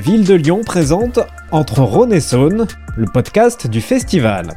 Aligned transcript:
La 0.00 0.06
ville 0.06 0.24
de 0.24 0.32
Lyon 0.32 0.62
présente 0.64 1.18
Entre 1.50 1.82
Rhône 1.82 2.14
et 2.14 2.20
Saône, 2.20 2.66
le 2.96 3.04
podcast 3.04 3.66
du 3.66 3.82
festival. 3.82 4.54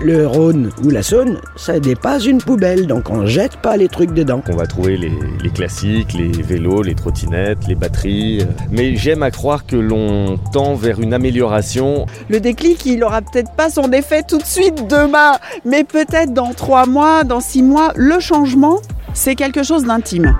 Le 0.00 0.26
Rhône 0.26 0.70
ou 0.82 0.88
la 0.88 1.02
Saône, 1.02 1.38
ça 1.56 1.78
n'est 1.78 1.94
pas 1.94 2.18
une 2.18 2.38
poubelle, 2.38 2.86
donc 2.86 3.10
on 3.10 3.26
jette 3.26 3.58
pas 3.58 3.76
les 3.76 3.88
trucs 3.88 4.14
dedans. 4.14 4.42
On 4.48 4.56
va 4.56 4.66
trouver 4.66 4.96
les, 4.96 5.12
les 5.42 5.50
classiques, 5.50 6.14
les 6.14 6.32
vélos, 6.40 6.80
les 6.80 6.94
trottinettes, 6.94 7.66
les 7.68 7.74
batteries. 7.74 8.46
Mais 8.70 8.96
j'aime 8.96 9.22
à 9.22 9.30
croire 9.30 9.66
que 9.66 9.76
l'on 9.76 10.38
tend 10.54 10.74
vers 10.74 11.00
une 11.00 11.12
amélioration. 11.12 12.06
Le 12.30 12.40
déclic, 12.40 12.86
il 12.86 13.04
aura 13.04 13.20
peut-être 13.20 13.52
pas 13.56 13.68
son 13.68 13.92
effet 13.92 14.22
tout 14.26 14.38
de 14.38 14.46
suite 14.46 14.88
demain, 14.88 15.32
mais 15.66 15.84
peut-être 15.84 16.32
dans 16.32 16.54
trois 16.54 16.86
mois, 16.86 17.24
dans 17.24 17.40
six 17.40 17.62
mois, 17.62 17.92
le 17.94 18.20
changement, 18.20 18.78
c'est 19.12 19.34
quelque 19.34 19.62
chose 19.62 19.84
d'intime. 19.84 20.34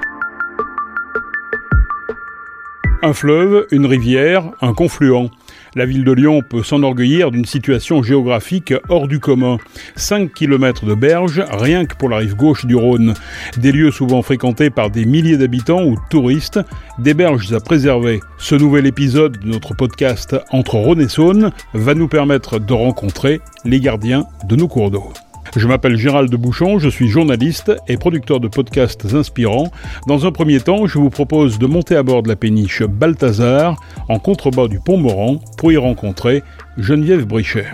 Un 3.00 3.12
fleuve, 3.12 3.66
une 3.70 3.86
rivière, 3.86 4.50
un 4.60 4.74
confluent. 4.74 5.30
La 5.76 5.86
ville 5.86 6.02
de 6.02 6.10
Lyon 6.10 6.42
peut 6.42 6.64
s'enorgueillir 6.64 7.30
d'une 7.30 7.44
situation 7.44 8.02
géographique 8.02 8.74
hors 8.88 9.06
du 9.06 9.20
commun. 9.20 9.58
5 9.94 10.32
km 10.34 10.84
de 10.84 10.94
berges, 10.94 11.44
rien 11.48 11.86
que 11.86 11.94
pour 11.94 12.08
la 12.08 12.16
rive 12.16 12.34
gauche 12.34 12.66
du 12.66 12.74
Rhône. 12.74 13.14
Des 13.56 13.70
lieux 13.70 13.92
souvent 13.92 14.22
fréquentés 14.22 14.70
par 14.70 14.90
des 14.90 15.04
milliers 15.04 15.36
d'habitants 15.36 15.84
ou 15.84 15.96
touristes, 16.10 16.58
des 16.98 17.14
berges 17.14 17.52
à 17.52 17.60
préserver. 17.60 18.18
Ce 18.36 18.56
nouvel 18.56 18.84
épisode 18.86 19.38
de 19.38 19.46
notre 19.46 19.74
podcast 19.74 20.34
Entre 20.50 20.74
Rhône 20.74 21.00
et 21.00 21.08
Saône 21.08 21.52
va 21.74 21.94
nous 21.94 22.08
permettre 22.08 22.58
de 22.58 22.72
rencontrer 22.72 23.40
les 23.64 23.78
gardiens 23.78 24.24
de 24.48 24.56
nos 24.56 24.66
cours 24.66 24.90
d'eau. 24.90 25.12
Je 25.58 25.66
m'appelle 25.66 25.96
Gérald 25.96 26.30
de 26.30 26.36
Bouchon, 26.36 26.78
je 26.78 26.88
suis 26.88 27.08
journaliste 27.08 27.72
et 27.88 27.96
producteur 27.96 28.38
de 28.38 28.46
podcasts 28.46 29.12
inspirants. 29.12 29.72
Dans 30.06 30.24
un 30.24 30.30
premier 30.30 30.60
temps, 30.60 30.86
je 30.86 30.98
vous 30.98 31.10
propose 31.10 31.58
de 31.58 31.66
monter 31.66 31.96
à 31.96 32.05
bord 32.05 32.22
de 32.22 32.28
la 32.28 32.36
péniche 32.36 32.84
Balthazar 32.84 33.74
en 34.08 34.20
contrebas 34.20 34.68
du 34.68 34.78
pont 34.78 34.98
Moran 34.98 35.41
pour 35.56 35.72
y 35.72 35.77
rencontrer 35.77 36.44
Geneviève 36.77 37.27
Brichet. 37.27 37.66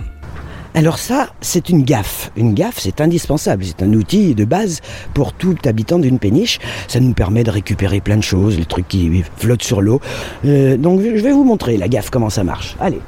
Alors 0.73 0.97
ça, 0.97 1.27
c'est 1.41 1.69
une 1.69 1.83
gaffe. 1.83 2.31
Une 2.35 2.55
gaffe, 2.55 2.79
c'est 2.79 3.01
indispensable. 3.01 3.63
C'est 3.63 3.83
un 3.83 3.93
outil 3.93 4.33
de 4.33 4.45
base 4.45 4.81
pour 5.13 5.33
tout 5.33 5.55
habitant 5.65 5.99
d'une 5.99 6.17
péniche. 6.17 6.57
Ça 6.87 6.99
nous 6.99 7.13
permet 7.13 7.43
de 7.43 7.51
récupérer 7.51 8.01
plein 8.01 8.17
de 8.17 8.23
choses, 8.23 8.57
les 8.57 8.65
trucs 8.65 8.87
qui 8.87 9.23
flottent 9.37 9.61
sur 9.61 9.83
l'eau. 9.83 10.01
Euh, 10.45 10.75
donc 10.75 11.01
je 11.01 11.21
vais 11.21 11.31
vous 11.31 11.43
montrer 11.43 11.77
la 11.77 11.87
gaffe, 11.87 12.09
comment 12.09 12.31
ça 12.31 12.43
marche. 12.43 12.75
Allez. 12.79 12.99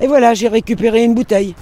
Et 0.00 0.06
voilà, 0.06 0.34
j'ai 0.34 0.48
récupéré 0.48 1.04
une 1.04 1.14
bouteille. 1.14 1.54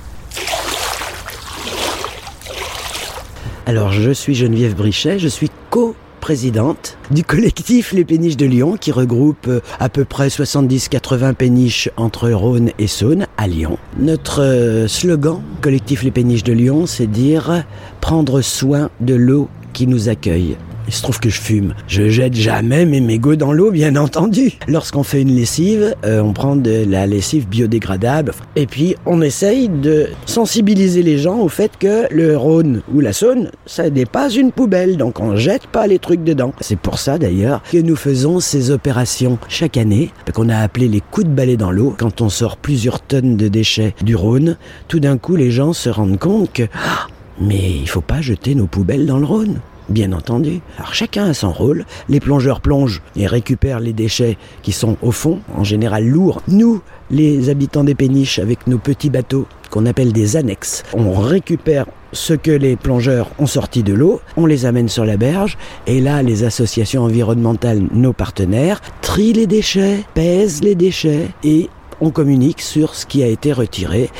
Alors, 3.66 3.92
je 3.92 4.10
suis 4.10 4.34
Geneviève 4.34 4.74
Brichet, 4.74 5.18
je 5.18 5.28
suis 5.28 5.50
co-présidente 5.70 6.98
du 7.10 7.24
collectif 7.24 7.92
Les 7.92 8.04
Péniches 8.04 8.36
de 8.36 8.44
Lyon 8.44 8.76
qui 8.78 8.92
regroupe 8.92 9.48
euh, 9.48 9.60
à 9.80 9.88
peu 9.88 10.04
près 10.04 10.28
70-80 10.28 11.32
péniches 11.34 11.88
entre 11.96 12.30
Rhône 12.30 12.70
et 12.78 12.86
Saône 12.86 13.26
à 13.38 13.46
Lyon. 13.46 13.78
Notre 13.98 14.42
euh, 14.42 14.86
slogan, 14.86 15.42
collectif 15.62 16.02
Les 16.02 16.10
Péniches 16.10 16.44
de 16.44 16.52
Lyon, 16.52 16.84
c'est 16.86 17.06
dire 17.06 17.64
prendre 18.02 18.42
soin 18.42 18.90
de 19.00 19.14
l'eau 19.14 19.48
qui 19.72 19.86
nous 19.86 20.10
accueille. 20.10 20.56
Il 20.86 20.92
se 20.92 21.02
trouve 21.02 21.18
que 21.18 21.30
je 21.30 21.40
fume. 21.40 21.74
Je 21.88 22.08
jette 22.08 22.34
jamais 22.34 22.84
mes 22.84 23.00
mégots 23.00 23.36
dans 23.36 23.52
l'eau, 23.52 23.70
bien 23.70 23.96
entendu. 23.96 24.52
Lorsqu'on 24.68 25.02
fait 25.02 25.22
une 25.22 25.34
lessive, 25.34 25.94
euh, 26.04 26.20
on 26.20 26.32
prend 26.32 26.56
de 26.56 26.84
la 26.86 27.06
lessive 27.06 27.48
biodégradable. 27.48 28.32
Et 28.56 28.66
puis, 28.66 28.96
on 29.06 29.22
essaye 29.22 29.68
de 29.68 30.08
sensibiliser 30.26 31.02
les 31.02 31.18
gens 31.18 31.38
au 31.38 31.48
fait 31.48 31.72
que 31.78 32.12
le 32.12 32.36
Rhône 32.36 32.82
ou 32.92 33.00
la 33.00 33.12
Saône, 33.12 33.50
ça 33.66 33.88
n'est 33.88 34.04
pas 34.04 34.28
une 34.30 34.52
poubelle. 34.52 34.96
Donc, 34.96 35.20
on 35.20 35.36
jette 35.36 35.66
pas 35.66 35.86
les 35.86 35.98
trucs 35.98 36.22
dedans. 36.22 36.52
C'est 36.60 36.78
pour 36.78 36.98
ça, 36.98 37.18
d'ailleurs, 37.18 37.62
que 37.70 37.78
nous 37.78 37.96
faisons 37.96 38.40
ces 38.40 38.70
opérations 38.70 39.38
chaque 39.48 39.76
année, 39.76 40.10
qu'on 40.34 40.48
a 40.48 40.58
appelé 40.58 40.88
les 40.88 41.00
coups 41.00 41.26
de 41.26 41.32
balai 41.32 41.56
dans 41.56 41.70
l'eau. 41.70 41.94
Quand 41.96 42.20
on 42.20 42.28
sort 42.28 42.56
plusieurs 42.56 43.00
tonnes 43.00 43.36
de 43.36 43.48
déchets 43.48 43.94
du 44.02 44.16
Rhône, 44.16 44.56
tout 44.88 45.00
d'un 45.00 45.16
coup, 45.16 45.36
les 45.36 45.50
gens 45.50 45.72
se 45.72 45.88
rendent 45.88 46.18
compte 46.18 46.52
que, 46.52 46.64
ah, 46.74 47.06
mais 47.40 47.70
il 47.80 47.88
faut 47.88 48.00
pas 48.00 48.20
jeter 48.20 48.54
nos 48.54 48.66
poubelles 48.66 49.06
dans 49.06 49.18
le 49.18 49.24
Rhône. 49.24 49.60
Bien 49.88 50.12
entendu. 50.12 50.60
Alors 50.78 50.94
chacun 50.94 51.26
a 51.26 51.34
son 51.34 51.52
rôle. 51.52 51.84
Les 52.08 52.20
plongeurs 52.20 52.60
plongent 52.60 53.02
et 53.16 53.26
récupèrent 53.26 53.80
les 53.80 53.92
déchets 53.92 54.38
qui 54.62 54.72
sont 54.72 54.96
au 55.02 55.10
fond, 55.10 55.40
en 55.56 55.64
général 55.64 56.06
lourds. 56.06 56.40
Nous, 56.48 56.80
les 57.10 57.50
habitants 57.50 57.84
des 57.84 57.94
péniches, 57.94 58.38
avec 58.38 58.66
nos 58.66 58.78
petits 58.78 59.10
bateaux 59.10 59.46
qu'on 59.70 59.86
appelle 59.86 60.12
des 60.12 60.36
annexes, 60.36 60.84
on 60.94 61.12
récupère 61.12 61.86
ce 62.12 62.32
que 62.32 62.50
les 62.50 62.76
plongeurs 62.76 63.28
ont 63.38 63.46
sorti 63.46 63.82
de 63.82 63.92
l'eau, 63.92 64.20
on 64.36 64.46
les 64.46 64.66
amène 64.66 64.88
sur 64.88 65.04
la 65.04 65.16
berge, 65.16 65.58
et 65.86 66.00
là, 66.00 66.22
les 66.22 66.44
associations 66.44 67.02
environnementales, 67.02 67.82
nos 67.92 68.12
partenaires, 68.12 68.80
trient 69.02 69.32
les 69.32 69.48
déchets, 69.48 70.04
pèsent 70.14 70.62
les 70.62 70.76
déchets, 70.76 71.28
et 71.42 71.68
on 72.00 72.10
communique 72.10 72.60
sur 72.60 72.94
ce 72.94 73.04
qui 73.04 73.22
a 73.24 73.26
été 73.26 73.52
retiré, 73.52 74.10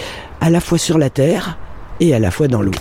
à 0.40 0.50
la 0.50 0.60
fois 0.60 0.78
sur 0.78 0.98
la 0.98 1.08
terre 1.08 1.56
et 2.00 2.14
à 2.14 2.18
la 2.18 2.32
fois 2.32 2.48
dans 2.48 2.62
l'eau. 2.62 2.72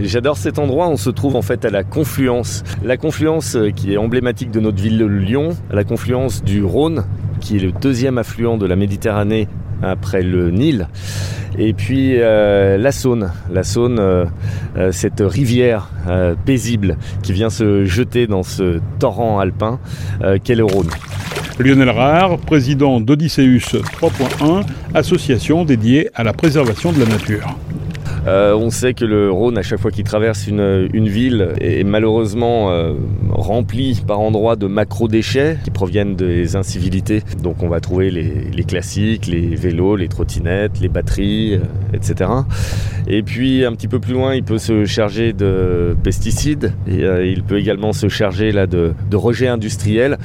J'adore 0.00 0.36
cet 0.36 0.60
endroit, 0.60 0.88
on 0.88 0.96
se 0.96 1.10
trouve 1.10 1.34
en 1.34 1.42
fait 1.42 1.64
à 1.64 1.70
la 1.70 1.82
confluence. 1.82 2.62
La 2.84 2.96
confluence 2.96 3.56
euh, 3.56 3.70
qui 3.70 3.92
est 3.92 3.96
emblématique 3.96 4.52
de 4.52 4.60
notre 4.60 4.80
ville 4.80 4.96
de 4.96 5.04
Lyon, 5.04 5.56
la 5.72 5.82
confluence 5.82 6.44
du 6.44 6.62
Rhône, 6.62 7.04
qui 7.40 7.56
est 7.56 7.60
le 7.60 7.72
deuxième 7.72 8.16
affluent 8.16 8.58
de 8.58 8.66
la 8.66 8.76
Méditerranée 8.76 9.48
après 9.82 10.22
le 10.22 10.52
Nil. 10.52 10.86
Et 11.58 11.72
puis 11.72 12.12
euh, 12.14 12.78
la 12.78 12.92
Saône, 12.92 13.32
la 13.50 13.64
Saône, 13.64 13.98
euh, 13.98 14.26
cette 14.92 15.20
rivière 15.20 15.90
paisible 16.44 16.96
qui 17.22 17.32
vient 17.32 17.50
se 17.50 17.84
jeter 17.84 18.28
dans 18.28 18.44
ce 18.44 18.80
torrent 19.00 19.40
alpin 19.40 19.80
qu'est 20.44 20.54
le 20.54 20.64
Rhône. 20.64 20.90
Lionel 21.58 21.90
Rare, 21.90 22.38
président 22.38 23.00
d'Odysseus 23.00 23.82
3.1, 24.00 24.64
association 24.94 25.64
dédiée 25.64 26.08
à 26.14 26.22
la 26.22 26.32
préservation 26.32 26.92
de 26.92 27.00
la 27.00 27.06
nature. 27.06 27.58
Euh, 28.28 28.54
on 28.54 28.68
sait 28.68 28.92
que 28.92 29.06
le 29.06 29.30
Rhône, 29.30 29.56
à 29.56 29.62
chaque 29.62 29.80
fois 29.80 29.90
qu'il 29.90 30.04
traverse 30.04 30.46
une, 30.46 31.08
ville, 31.08 31.54
est 31.60 31.84
malheureusement 31.84 32.70
euh, 32.70 32.92
rempli 33.30 34.02
par 34.06 34.20
endroits 34.20 34.56
de 34.56 34.66
macro-déchets 34.66 35.56
qui 35.64 35.70
proviennent 35.70 36.14
des 36.14 36.54
incivilités. 36.54 37.22
Donc 37.42 37.62
on 37.62 37.68
va 37.68 37.80
trouver 37.80 38.10
les, 38.10 38.64
classiques, 38.64 39.26
les 39.26 39.54
vélos, 39.54 39.96
les 39.96 40.08
trottinettes, 40.08 40.78
les 40.80 40.88
batteries, 40.88 41.54
euh, 41.54 41.60
etc. 41.94 42.30
Et 43.06 43.22
puis 43.22 43.64
un 43.64 43.72
petit 43.72 43.88
peu 43.88 43.98
plus 43.98 44.12
loin, 44.12 44.34
il 44.34 44.42
peut 44.42 44.58
se 44.58 44.84
charger 44.84 45.32
de 45.32 45.96
pesticides 46.02 46.74
il 46.86 47.42
peut 47.42 47.58
également 47.58 47.92
se 47.92 48.08
charger 48.08 48.52
de, 48.52 48.94
rejets 49.14 49.48
industriels. 49.48 50.18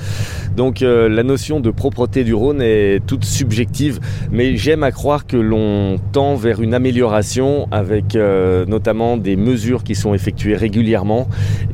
Donc 0.56 0.82
la 0.82 1.24
notion 1.24 1.60
de 1.60 1.72
propreté 1.72 2.24
du 2.24 2.34
Rhône 2.34 2.62
est 2.62 3.00
toute 3.06 3.26
subjective, 3.26 4.00
mais 4.32 4.58
j'aime 4.58 4.84
à 4.84 4.92
croire 4.92 5.26
que 5.26 5.38
l'on 5.38 5.98
tend 6.12 6.36
vers 6.36 6.62
une 6.62 6.74
amélioration 6.74 7.68
avec 7.72 7.93
euh, 8.16 8.66
notamment 8.66 9.18
des 9.18 9.36
mesures 9.36 9.84
qui 9.84 9.96
sont 9.96 10.14
effectuées 10.14 10.56
régulièrement 10.56 11.28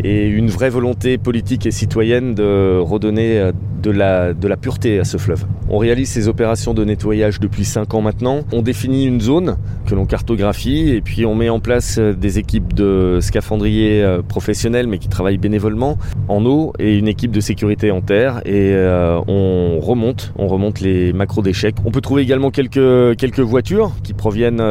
et 0.04 0.28
une 0.28 0.50
vraie 0.50 0.70
volonté 0.70 1.18
politique 1.18 1.66
et 1.66 1.72
citoyenne 1.72 2.36
de 2.36 2.80
redonner 2.80 3.40
euh, 3.40 3.52
de 3.82 3.92
la, 3.92 4.34
de 4.34 4.48
la 4.48 4.58
pureté 4.58 5.00
à 5.00 5.04
ce 5.04 5.18
fleuve. 5.18 5.46
On 5.70 5.78
réalise 5.78 6.10
ces 6.10 6.28
opérations 6.28 6.74
de 6.74 6.84
nettoyage 6.84 7.40
depuis 7.40 7.66
5 7.66 7.94
ans 7.94 8.02
maintenant. 8.02 8.42
On 8.52 8.62
définit 8.62 9.06
une 9.06 9.22
zone 9.22 9.58
que 9.86 9.96
l'on 9.96 10.06
cartographie 10.06 10.90
et 10.90 11.02
puis 11.02 11.26
on 11.26 11.36
met 11.36 11.50
en 11.50 11.60
place 11.60 11.98
euh, 12.00 12.14
des 12.14 12.40
équipes 12.40 12.74
de 12.74 13.20
scaphandriers 13.22 14.04
euh, 14.04 14.22
professionnels 14.22 14.88
mais 14.88 14.98
qui 14.98 15.08
travaillent 15.08 15.38
bénévolement 15.38 15.98
en 16.28 16.46
eau 16.46 16.74
et 16.80 16.98
une 16.98 17.08
équipe 17.08 17.32
de 17.32 17.40
sécurité 17.40 17.92
en 17.92 18.02
terre 18.02 18.42
et 18.46 18.74
euh, 18.74 19.20
on 19.28 19.80
remonte, 19.80 20.34
on 20.38 20.48
remonte 20.48 20.80
les 20.80 21.14
macros 21.14 21.42
d'échecs. 21.42 21.76
On 21.86 21.92
peut 21.92 22.02
trouver 22.02 22.22
également 22.22 22.52
quelques, 22.52 23.18
quelques 23.18 23.40
voitures 23.40 23.92
qui 24.04 24.14
proviennent 24.14 24.62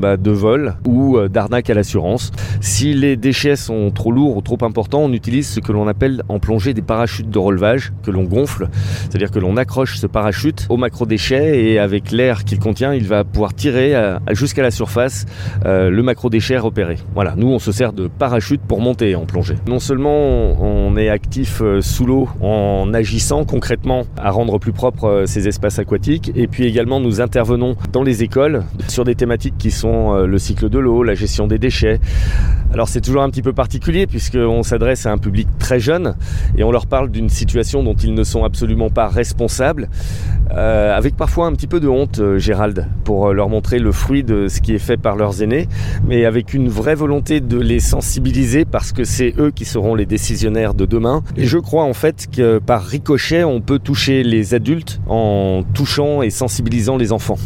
bah, 0.00 0.16
de 0.16 0.30
vol 0.30 0.76
ou 0.86 1.16
euh, 1.16 1.28
d'arnaque 1.28 1.70
à 1.70 1.74
l'assurance. 1.74 2.30
Si 2.60 2.94
les 2.94 3.16
déchets 3.16 3.56
sont 3.56 3.90
trop 3.90 4.12
lourds 4.12 4.36
ou 4.36 4.42
trop 4.42 4.58
importants, 4.62 5.00
on 5.00 5.12
utilise 5.12 5.48
ce 5.48 5.60
que 5.60 5.72
l'on 5.72 5.88
appelle 5.88 6.22
en 6.28 6.38
plongée 6.38 6.74
des 6.74 6.82
parachutes 6.82 7.30
de 7.30 7.38
relevage 7.38 7.92
que 8.02 8.10
l'on 8.10 8.24
c'est-à-dire 8.34 9.30
que 9.30 9.38
l'on 9.38 9.56
accroche 9.56 9.98
ce 9.98 10.06
parachute 10.06 10.66
au 10.68 10.76
macro 10.76 11.06
déchet 11.06 11.64
et 11.64 11.78
avec 11.78 12.10
l'air 12.10 12.44
qu'il 12.44 12.58
contient, 12.58 12.92
il 12.94 13.06
va 13.06 13.24
pouvoir 13.24 13.54
tirer 13.54 13.94
jusqu'à 14.32 14.62
la 14.62 14.70
surface 14.70 15.26
euh, 15.64 15.90
le 15.90 16.02
macro 16.02 16.30
déchet 16.30 16.58
repéré. 16.58 16.98
Voilà, 17.14 17.34
nous 17.36 17.48
on 17.48 17.58
se 17.58 17.72
sert 17.72 17.92
de 17.92 18.08
parachute 18.08 18.60
pour 18.60 18.80
monter 18.80 19.14
en 19.14 19.24
plongée. 19.24 19.56
Non 19.66 19.78
seulement 19.78 20.12
on 20.12 20.96
est 20.96 21.08
actif 21.08 21.60
euh, 21.62 21.80
sous 21.80 22.06
l'eau 22.06 22.28
en 22.40 22.92
agissant 22.94 23.44
concrètement 23.44 24.04
à 24.16 24.30
rendre 24.30 24.58
plus 24.58 24.72
propres 24.72 25.08
euh, 25.08 25.26
ces 25.26 25.48
espaces 25.48 25.78
aquatiques 25.78 26.32
et 26.34 26.46
puis 26.46 26.64
également 26.64 27.00
nous 27.00 27.20
intervenons 27.20 27.76
dans 27.92 28.02
les 28.02 28.22
écoles 28.22 28.64
sur 28.88 29.04
des 29.04 29.14
thématiques 29.14 29.56
qui 29.58 29.70
sont 29.70 30.14
le 30.14 30.38
cycle 30.38 30.68
de 30.68 30.78
l'eau, 30.78 31.02
la 31.02 31.14
gestion 31.14 31.46
des 31.46 31.58
déchets. 31.58 32.00
Alors 32.72 32.88
c'est 32.88 33.00
toujours 33.00 33.22
un 33.22 33.30
petit 33.30 33.42
peu 33.42 33.52
particulier 33.52 34.06
puisqu'on 34.06 34.62
s'adresse 34.62 35.06
à 35.06 35.12
un 35.12 35.18
public 35.18 35.48
très 35.58 35.78
jeune 35.78 36.16
et 36.56 36.64
on 36.64 36.72
leur 36.72 36.86
parle 36.86 37.10
d'une 37.10 37.28
situation 37.28 37.82
dont 37.82 37.94
ils 37.94 38.14
ne 38.14 38.23
ne 38.24 38.30
sont 38.30 38.44
absolument 38.44 38.88
pas 38.88 39.06
responsables, 39.06 39.88
euh, 40.50 40.96
avec 40.96 41.14
parfois 41.16 41.46
un 41.46 41.52
petit 41.52 41.66
peu 41.66 41.78
de 41.78 41.88
honte, 41.88 42.18
euh, 42.18 42.38
Gérald, 42.38 42.88
pour 43.04 43.32
leur 43.32 43.48
montrer 43.48 43.78
le 43.78 43.92
fruit 43.92 44.24
de 44.24 44.48
ce 44.48 44.60
qui 44.60 44.74
est 44.74 44.78
fait 44.78 44.96
par 44.96 45.16
leurs 45.16 45.42
aînés, 45.42 45.68
mais 46.06 46.24
avec 46.24 46.54
une 46.54 46.68
vraie 46.68 46.94
volonté 46.94 47.40
de 47.40 47.58
les 47.58 47.80
sensibiliser 47.80 48.64
parce 48.64 48.92
que 48.92 49.04
c'est 49.04 49.34
eux 49.38 49.50
qui 49.50 49.64
seront 49.64 49.94
les 49.94 50.06
décisionnaires 50.06 50.74
de 50.74 50.86
demain. 50.86 51.22
Et 51.36 51.44
je 51.44 51.58
crois 51.58 51.84
en 51.84 51.94
fait 51.94 52.26
que 52.34 52.58
par 52.58 52.82
ricochet, 52.84 53.44
on 53.44 53.60
peut 53.60 53.78
toucher 53.78 54.22
les 54.22 54.54
adultes 54.54 55.00
en 55.06 55.62
touchant 55.74 56.22
et 56.22 56.30
sensibilisant 56.30 56.96
les 56.96 57.12
enfants. 57.12 57.38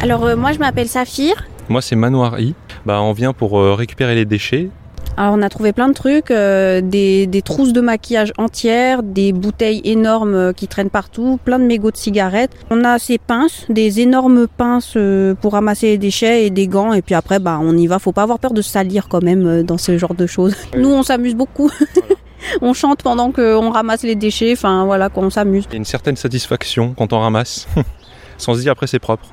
Alors 0.00 0.24
euh, 0.24 0.36
moi 0.36 0.52
je 0.52 0.58
m'appelle 0.58 0.88
Saphir. 0.88 1.34
Moi 1.68 1.82
c'est 1.82 1.96
Manoir 1.96 2.40
I. 2.40 2.54
Bah, 2.86 3.02
on 3.02 3.12
vient 3.12 3.32
pour 3.32 3.58
euh, 3.58 3.74
récupérer 3.74 4.14
les 4.14 4.24
déchets. 4.24 4.70
Alors 5.18 5.34
on 5.34 5.42
a 5.42 5.48
trouvé 5.48 5.72
plein 5.72 5.88
de 5.88 5.94
trucs, 5.94 6.30
euh, 6.30 6.80
des, 6.80 7.26
des, 7.26 7.42
trousses 7.42 7.72
de 7.72 7.80
maquillage 7.80 8.32
entières, 8.38 9.02
des 9.02 9.32
bouteilles 9.32 9.80
énormes 9.82 10.34
euh, 10.36 10.52
qui 10.52 10.68
traînent 10.68 10.90
partout, 10.90 11.40
plein 11.44 11.58
de 11.58 11.64
mégots 11.64 11.90
de 11.90 11.96
cigarettes. 11.96 12.52
On 12.70 12.84
a 12.84 13.00
ces 13.00 13.18
pinces, 13.18 13.66
des 13.68 13.98
énormes 13.98 14.46
pinces 14.46 14.94
euh, 14.96 15.34
pour 15.34 15.54
ramasser 15.54 15.88
les 15.88 15.98
déchets 15.98 16.46
et 16.46 16.50
des 16.50 16.68
gants. 16.68 16.92
Et 16.92 17.02
puis 17.02 17.16
après, 17.16 17.40
bah 17.40 17.58
on 17.60 17.76
y 17.76 17.88
va. 17.88 17.98
Faut 17.98 18.12
pas 18.12 18.22
avoir 18.22 18.38
peur 18.38 18.52
de 18.52 18.62
salir 18.62 19.08
quand 19.08 19.20
même 19.20 19.64
dans 19.64 19.76
ce 19.76 19.98
genre 19.98 20.14
de 20.14 20.28
choses. 20.28 20.54
Nous 20.76 20.88
on 20.88 21.02
s'amuse 21.02 21.34
beaucoup. 21.34 21.68
on 22.62 22.72
chante 22.72 23.02
pendant 23.02 23.32
qu'on 23.32 23.70
ramasse 23.70 24.04
les 24.04 24.14
déchets. 24.14 24.52
Enfin 24.52 24.84
voilà, 24.84 25.08
qu'on 25.08 25.30
s'amuse. 25.30 25.64
Il 25.70 25.72
y 25.72 25.74
a 25.74 25.78
une 25.78 25.84
certaine 25.84 26.14
satisfaction 26.14 26.94
quand 26.96 27.12
on 27.12 27.18
ramasse, 27.18 27.66
sans 28.38 28.54
se 28.54 28.60
dire 28.60 28.70
après 28.70 28.86
c'est 28.86 29.00
propre. 29.00 29.26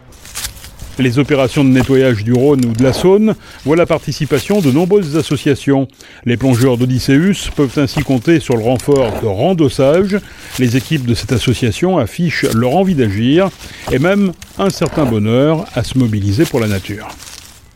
Les 0.98 1.20
opérations 1.20 1.66
de 1.66 1.70
nettoyage 1.70 2.24
du 2.24 2.32
Rhône 2.32 2.64
ou 2.66 2.72
de 2.72 2.82
la 2.82 2.94
Saône 2.94 3.36
voient 3.66 3.76
la 3.76 3.86
participation 3.86 4.62
de 4.62 4.72
nombreuses 4.72 5.18
associations. 5.18 5.90
Les 6.24 6.38
plongeurs 6.38 6.78
d'Odysseus 6.78 7.50
peuvent 7.54 7.78
ainsi 7.78 8.02
compter 8.02 8.40
sur 8.40 8.56
le 8.56 8.64
renfort 8.64 9.12
de 9.22 9.28
Randossage. 9.28 10.18
Les 10.58 10.78
équipes 10.78 11.06
de 11.06 11.14
cette 11.14 11.34
association 11.34 11.98
affichent 11.98 12.46
leur 12.54 12.76
envie 12.78 12.96
d'agir 12.96 13.50
et 13.92 14.00
même 14.00 14.32
un 14.58 14.70
certain 14.70 15.04
bonheur 15.04 15.66
à 15.76 15.84
se 15.84 15.98
mobiliser 15.98 16.46
pour 16.46 16.62
la 16.62 16.68
nature. 16.68 17.10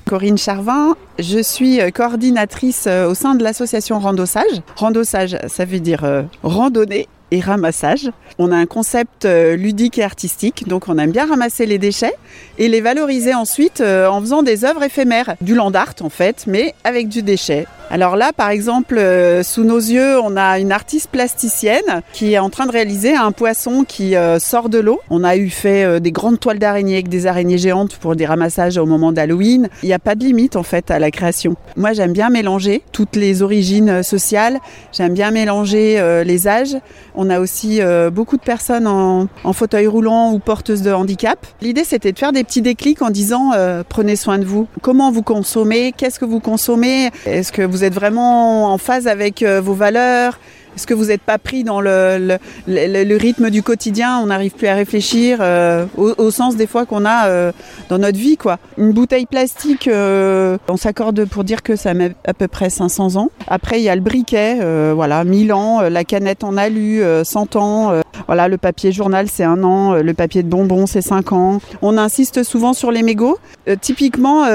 Corinne 0.06 0.38
Charvin, 0.38 0.96
je 1.20 1.44
suis 1.44 1.80
coordinatrice 1.94 2.88
au 2.88 3.14
sein 3.14 3.36
de 3.36 3.44
l'association 3.44 4.00
Randossage. 4.00 4.62
Randossage, 4.78 5.38
ça 5.48 5.66
veut 5.66 5.80
dire 5.80 6.04
euh, 6.04 6.24
randonnée 6.42 7.08
et 7.32 7.40
ramassage. 7.40 8.10
On 8.38 8.52
a 8.52 8.56
un 8.56 8.66
concept 8.66 9.26
euh, 9.26 9.56
ludique 9.56 9.98
et 9.98 10.04
artistique, 10.04 10.68
donc 10.68 10.88
on 10.88 10.98
aime 10.98 11.12
bien 11.12 11.28
ramasser 11.28 11.66
les 11.66 11.78
déchets 11.78 12.16
et 12.58 12.68
les 12.68 12.82
valoriser 12.82 13.34
ensuite 13.34 13.82
euh, 13.82 14.08
en 14.08 14.22
faisant 14.22 14.44
des 14.44 14.66
œuvres 14.66 14.84
éphémères, 14.84 15.36
du 15.42 15.56
land 15.56 15.72
art 15.72 15.96
en 16.02 16.10
fait, 16.10 16.46
mais 16.48 16.74
avec 16.84 17.10
du 17.10 17.24
déchet. 17.24 17.66
Alors 17.92 18.16
là, 18.16 18.34
par 18.34 18.52
exemple, 18.52 19.00
euh, 19.00 19.42
sous 19.42 19.64
nos 19.64 19.80
yeux, 19.80 20.20
on 20.20 20.38
a 20.38 20.60
une 20.60 20.72
artiste 20.72 21.10
plasticienne 21.10 22.04
qui 22.14 22.34
est 22.34 22.38
en 22.38 22.52
train 22.52 22.68
de 22.68 22.72
réaliser 22.72 23.16
un 23.16 23.32
poisson 23.32 23.84
qui 23.84 24.16
euh, 24.16 24.38
sort 24.38 24.70
de 24.70 24.78
l'eau. 24.78 25.00
On 25.10 25.24
a 25.24 25.36
eu 25.36 25.50
fait 25.50 25.84
euh, 25.84 26.00
des 26.00 26.12
grandes 26.12 26.40
toiles 26.40 26.60
d'araignées 26.60 26.94
avec 26.94 27.10
des 27.10 27.26
araignées 27.26 27.58
géantes 27.58 27.96
pour 27.96 28.16
des 28.16 28.28
ramassages 28.28 28.78
au 28.78 28.86
moment 28.86 29.12
d'Halloween. 29.12 29.70
Il 29.82 29.88
n'y 29.88 29.94
a 29.94 30.00
pas 30.00 30.14
de 30.14 30.24
limite 30.24 30.56
en 30.56 30.62
fait 30.62 30.92
à 30.92 31.00
la 31.00 31.10
création. 31.10 31.56
Moi, 31.78 31.94
j'aime 31.94 32.14
bien 32.14 32.30
mélanger 32.30 32.84
toutes 32.92 33.16
les 33.16 33.42
origines 33.42 34.04
sociales. 34.04 34.60
J'aime 34.92 35.16
bien 35.16 35.32
mélanger 35.32 36.24
les 36.26 36.48
âges. 36.48 36.76
On 37.16 37.30
a 37.30 37.40
aussi 37.40 37.80
beaucoup 38.12 38.38
de 38.38 38.42
personnes 38.42 38.88
en, 38.88 39.28
en, 39.44 39.54
fauteuil 39.54 39.88
roulant 39.88 40.34
ou 40.34 40.40
porteuses 40.40 40.82
de 40.82 40.92
handicap. 40.92 41.46
L'idée, 41.62 41.84
c'était 41.84 42.12
de 42.12 42.20
faire 42.20 42.32
des 42.32 42.44
petits 42.44 42.62
déclics 42.62 43.02
en 43.02 43.10
disant 43.10 43.52
prenez 43.88 44.16
soin 44.16 44.38
de 44.38 44.46
vous. 44.46 44.68
Comment 44.82 45.12
vous 45.12 45.24
consommez? 45.24 45.94
Qu'est-ce 45.96 46.20
que 46.20 46.26
vous 46.26 46.40
consommez? 46.40 47.10
Est-ce 47.26 47.52
que 47.52 47.62
vous 47.62 47.79
êtes 47.84 47.94
vraiment 47.94 48.74
en 48.74 48.78
phase 48.78 49.08
avec 49.08 49.44
vos 49.44 49.74
valeurs 49.74 50.40
est-ce 50.76 50.88
que 50.88 50.94
vous 50.94 51.06
n'êtes 51.06 51.22
pas 51.22 51.38
pris 51.38 51.64
dans 51.64 51.82
le, 51.82 52.38
le, 52.68 53.18
rythme 53.18 53.50
du 53.50 53.64
quotidien 53.64 54.20
On 54.20 54.28
n'arrive 54.28 54.52
plus 54.52 54.68
à 54.68 54.76
réfléchir 54.76 55.40
euh, 55.42 55.86
au, 55.98 56.32
sens 56.32 56.56
des 56.56 56.68
fois 56.68 56.86
qu'on 56.86 57.06
a 57.06 57.28
euh, 57.28 57.52
dans 57.90 57.98
notre 57.98 58.18
vie. 58.18 58.38
quoi. 58.38 58.60
Une 58.78 58.92
bouteille 58.92 59.26
plastique, 59.26 59.88
euh, 59.88 60.58
on 60.68 60.78
s'accorde 60.78 61.26
pour 61.26 61.44
dire 61.44 61.64
que 61.64 61.76
ça 61.76 61.94
met 61.94 62.14
à 62.26 62.34
peu 62.34 62.48
près 62.48 62.70
500 62.70 63.16
ans. 63.18 63.32
Après, 63.48 63.80
il 63.80 63.84
y 63.84 63.90
a 63.90 63.96
le 63.96 64.02
briquet, 64.02 64.60
voilà, 64.94 65.24
1000 65.24 65.54
ans. 65.54 65.82
La 65.82 66.04
canette 66.04 66.44
en 66.44 66.56
alu, 66.58 67.02
100 67.24 67.56
ans. 67.56 67.94
voilà, 68.28 68.48
le 68.48 68.58
papier 68.58 68.92
journal, 68.92 69.28
c'est 69.30 69.44
un 69.44 69.64
an. 69.64 69.96
Le 69.96 70.14
papier 70.14 70.44
de 70.44 70.50
bonbons, 70.50 70.86
c'est 70.86 71.02
5 71.02 71.34
ans. 71.34 71.60
On 71.82 71.98
insiste 71.98 72.44
souvent 72.44 72.74
sur 72.74 72.92
les 72.92 73.04
mégots. 73.04 73.38
typiquement, 73.82 74.46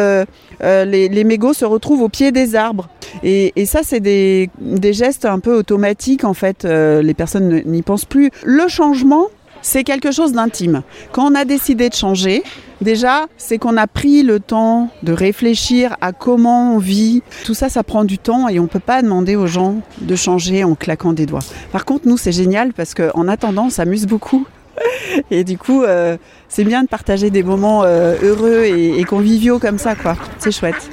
les, 0.63 1.25
mégots 1.25 1.55
se 1.55 1.65
retrouvent 1.65 2.03
au 2.03 2.09
pied 2.09 2.33
des 2.33 2.55
arbres. 2.55 2.89
Et, 3.23 3.53
ça, 3.67 3.81
c'est 3.83 4.01
des 4.01 4.49
gestes 4.93 5.25
un 5.25 5.39
peu 5.39 5.57
automatiques 5.57 6.04
en 6.25 6.35
fait, 6.35 6.65
euh, 6.65 7.03
les 7.03 7.15
personnes 7.15 7.63
n'y 7.67 7.83
pensent 7.83 8.05
plus. 8.05 8.31
Le 8.45 8.69
changement, 8.69 9.27
c'est 9.63 9.85
quelque 9.85 10.13
chose 10.13 10.33
d'intime. 10.33 10.83
Quand 11.13 11.31
on 11.31 11.35
a 11.35 11.45
décidé 11.45 11.89
de 11.89 11.95
changer, 11.95 12.43
déjà, 12.81 13.27
c'est 13.39 13.59
qu'on 13.59 13.77
a 13.77 13.87
pris 13.87 14.23
le 14.23 14.39
temps 14.39 14.91
de 15.03 15.13
réfléchir 15.13 15.97
à 16.01 16.13
comment 16.13 16.75
on 16.75 16.79
vit. 16.79 17.23
Tout 17.45 17.55
ça, 17.55 17.69
ça 17.69 17.83
prend 17.83 18.05
du 18.05 18.19
temps 18.19 18.49
et 18.49 18.61
on 18.61 18.65
ne 18.65 18.69
peut 18.69 18.79
pas 18.79 19.03
demander 19.03 19.37
aux 19.37 19.47
gens 19.47 19.77
de 20.01 20.17
changer 20.17 20.65
en 20.65 20.75
claquant 20.75 21.13
des 21.13 21.27
doigts. 21.27 21.45
Par 21.73 21.85
contre, 21.85 22.07
nous, 22.07 22.19
c'est 22.19 22.33
génial 22.33 22.73
parce 22.73 22.95
qu'en 22.95 23.27
attendant, 23.27 23.67
on 23.67 23.71
s'amuse 23.71 24.07
beaucoup. 24.07 24.47
Et 25.31 25.45
du 25.45 25.57
coup, 25.57 25.83
euh, 25.83 26.17
c'est 26.49 26.65
bien 26.65 26.83
de 26.83 26.89
partager 26.89 27.31
des 27.31 27.43
moments 27.43 27.85
euh, 27.85 28.17
heureux 28.23 28.65
et, 28.65 28.99
et 29.01 29.05
conviviaux 29.05 29.59
comme 29.59 29.79
ça, 29.79 29.95
quoi. 29.95 30.17
C'est 30.39 30.53
chouette. 30.53 30.91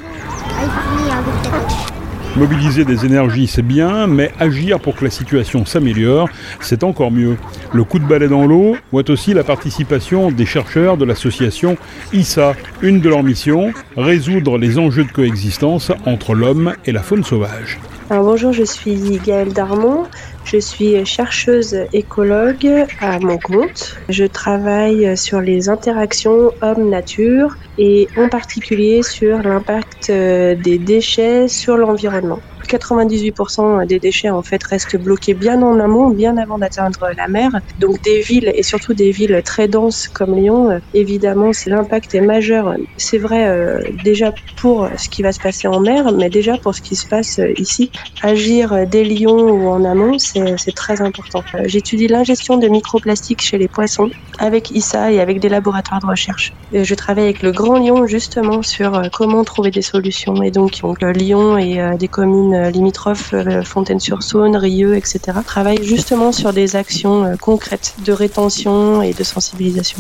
Mobiliser 2.38 2.86
des 2.86 3.06
énergies, 3.06 3.46
c'est 3.46 3.62
bien, 3.62 4.08
mais 4.08 4.32
agir 4.40 4.80
pour 4.80 4.96
que 4.96 5.04
la 5.04 5.12
situation 5.12 5.66
s'améliore, 5.66 6.30
c'est 6.62 6.84
encore 6.86 7.12
mieux. 7.12 7.36
Le 7.74 7.84
coup 7.84 8.00
de 8.00 8.06
balai 8.06 8.30
dans 8.30 8.46
l'eau 8.46 8.78
voit 8.94 9.10
aussi 9.10 9.34
la 9.34 9.44
participation 9.44 10.32
des 10.32 10.46
chercheurs 10.46 10.96
de 10.96 11.04
l'association 11.04 11.76
ISA. 12.14 12.54
Une 12.82 13.02
de 13.02 13.10
leurs 13.10 13.24
missions, 13.24 13.74
résoudre 13.98 14.58
les 14.58 14.80
enjeux 14.80 15.04
de 15.04 15.12
coexistence 15.12 15.92
entre 16.06 16.34
l'homme 16.34 16.74
et 16.86 16.94
la 16.94 17.04
faune 17.04 17.26
sauvage. 17.26 17.80
Bonjour, 18.10 18.54
je 18.54 18.64
suis 18.64 19.20
Gaëlle 19.26 19.54
Darmon. 19.54 20.06
Je 20.44 20.58
suis 20.60 21.04
chercheuse 21.06 21.76
écologue 21.94 22.86
à 23.00 23.20
mon 23.20 23.40
compte. 23.40 23.96
Je 24.10 24.26
travaille 24.26 25.18
sur 25.18 25.42
les 25.42 25.68
interactions 25.70 26.52
homme-nature 26.62 27.50
et 27.78 28.08
en 28.16 28.30
particulier 28.30 29.02
sur 29.04 29.40
l'impact 29.40 30.12
des 30.12 30.78
déchets 30.80 31.48
sur 31.48 31.78
l'environnement. 31.78 32.44
98% 32.72 33.86
des 33.86 34.00
déchets 34.00 34.30
en 34.30 34.42
fait 34.42 34.64
restent 34.64 34.98
bloqués 34.98 35.34
bien 35.34 35.62
en 35.62 35.80
amont, 35.80 36.10
bien 36.10 36.38
avant 36.38 36.58
d'atteindre 36.58 37.10
la 37.18 37.28
mer. 37.28 37.52
Donc 37.80 38.02
des 38.02 38.22
villes 38.22 38.52
et 38.56 38.64
surtout 38.64 38.94
des 38.94 39.12
villes 39.12 39.42
très 39.44 39.68
denses 39.68 40.08
comme 40.08 40.36
Lyon, 40.36 40.80
évidemment, 40.94 41.54
c'est 41.54 41.70
l'impact 41.70 42.16
est 42.16 42.22
majeur. 42.22 42.76
C'est 42.98 43.18
vrai 43.18 43.48
euh, 43.48 43.82
déjà 44.04 44.34
pour 44.58 44.88
ce 44.98 45.10
qui 45.10 45.22
va 45.22 45.32
se 45.32 45.40
passer 45.40 45.68
en 45.68 45.80
mer, 45.80 46.12
mais 46.14 46.30
déjà 46.30 46.58
pour 46.58 46.76
ce 46.76 46.82
qui 46.82 46.96
se 46.96 47.08
passe 47.08 47.40
ici. 47.58 47.92
Agir 48.22 48.88
dès 48.88 49.04
Lyon 49.04 49.38
ou 49.38 49.68
en 49.68 49.84
amont, 49.84 50.18
c'est 50.20 50.76
très 50.76 51.02
important. 51.02 51.44
J'étudie 51.66 52.08
l'ingestion 52.08 52.58
de 52.58 52.68
microplastiques 52.68 53.42
chez 53.42 53.58
les 53.58 53.68
poissons 53.68 54.10
avec 54.40 54.72
ISA 54.72 55.12
et 55.12 55.20
avec 55.20 55.40
des 55.40 55.50
laboratoires 55.50 56.00
de 56.00 56.08
recherche. 56.08 56.54
Je 56.72 56.96
travaille 56.96 57.26
avec 57.26 57.42
le 57.42 57.52
Grand 57.52 57.80
Lyon 57.80 58.08
justement 58.08 58.62
sur 58.62 59.02
comment 59.14 59.44
trouver 59.44 59.72
des 59.72 59.82
solutions. 59.82 60.42
Et 60.42 60.52
donc, 60.52 60.82
donc 60.82 61.02
Lyon 61.02 61.58
et 61.58 61.80
des 61.98 62.08
communes 62.08 62.61
limitrophes, 62.70 63.34
Fontaine-sur-Saône, 63.64 64.56
Rieux, 64.56 64.96
etc., 64.96 65.20
travaillent 65.46 65.84
justement 65.84 66.32
sur 66.32 66.54
des 66.54 66.76
actions 66.76 67.36
concrètes 67.40 67.96
de 68.06 68.12
rétention 68.12 69.02
et 69.02 69.14
de 69.14 69.24
sensibilisation. 69.24 70.00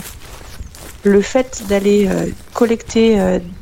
Le 1.03 1.21
fait 1.21 1.63
d'aller 1.67 2.07
collecter 2.53 3.17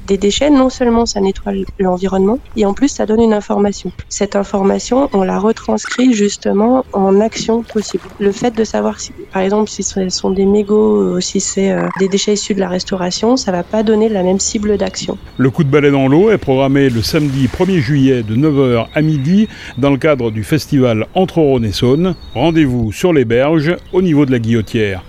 des 0.10 0.18
déchets, 0.18 0.50
non 0.50 0.70
seulement 0.70 1.06
ça 1.06 1.22
nettoie 1.22 1.54
l'environnement, 1.78 2.40
et 2.58 2.66
en 2.66 2.74
plus 2.74 2.90
ça 2.90 3.06
donne 3.06 3.22
une 3.22 3.34
information. 3.34 3.92
Cette 4.10 4.36
information, 4.36 5.08
on 5.14 5.22
la 5.22 5.38
retranscrit 5.38 6.14
justement 6.14 6.84
en 6.94 7.22
action 7.22 7.62
possible. 7.62 8.04
Le 8.20 8.32
fait 8.32 8.52
de 8.52 8.64
savoir, 8.64 8.98
par 9.32 9.44
exemple, 9.44 9.70
si 9.70 9.84
ce 9.84 10.10
sont 10.10 10.32
des 10.32 10.46
mégots 10.46 11.16
ou 11.16 11.22
si 11.22 11.40
c'est 11.40 11.72
euh, 11.72 11.88
des 12.00 12.08
déchets 12.08 12.34
issus 12.34 12.56
de 12.56 12.60
la 12.60 12.70
restauration, 12.70 13.38
ça 13.38 13.52
va 13.52 13.62
pas 13.62 13.84
donner 13.84 14.10
la 14.10 14.24
même 14.24 14.40
cible 14.40 14.78
d'action. 14.78 15.18
Le 15.38 15.52
coup 15.52 15.64
de 15.64 15.70
balai 15.70 15.92
dans 15.92 16.08
l'eau 16.08 16.32
est 16.32 16.40
programmé 16.40 16.90
le 16.90 17.04
samedi 17.04 17.48
1er 17.48 17.80
juillet 17.80 18.24
de 18.24 18.36
9h 18.36 18.88
à 18.94 19.02
midi 19.02 19.48
dans 19.78 19.92
le 19.92 19.98
cadre 19.98 20.32
du 20.32 20.44
festival 20.44 21.06
Entre 21.14 21.40
Rhône 21.40 21.66
et 21.66 21.72
Saône. 21.72 22.16
Rendez-vous 22.34 22.92
sur 22.92 23.14
les 23.14 23.26
berges 23.26 23.76
au 23.94 24.02
niveau 24.02 24.26
de 24.26 24.32
la 24.32 24.40
Guillotière. 24.40 25.04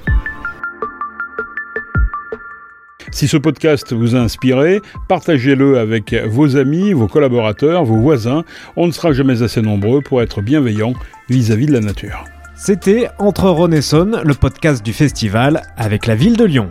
Si 3.13 3.27
ce 3.29 3.37
podcast 3.37 3.93
vous 3.93 4.15
a 4.15 4.21
inspiré, 4.21 4.81
partagez-le 5.09 5.79
avec 5.79 6.15
vos 6.29 6.57
amis, 6.57 6.93
vos 6.93 7.09
collaborateurs, 7.09 7.85
vos 7.85 7.97
voisins. 7.97 8.45
On 8.77 8.87
ne 8.87 8.93
sera 8.93 9.13
jamais 9.13 9.43
assez 9.43 9.63
nombreux 9.63 10.01
pour 10.01 10.23
être 10.23 10.41
bienveillants 10.43 10.95
vis-à-vis 11.29 11.67
de 11.67 11.73
la 11.73 11.81
nature. 11.81 12.25
C'était 12.57 13.09
Entre 13.19 13.49
Rhône 13.49 13.75
le 13.75 14.35
podcast 14.35 14.85
du 14.85 14.93
festival 14.93 15.63
avec 15.77 16.07
la 16.07 16.15
ville 16.15 16.37
de 16.37 16.45
Lyon. 16.45 16.69